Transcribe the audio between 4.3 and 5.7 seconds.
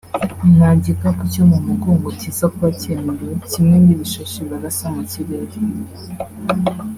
barasa mu kirere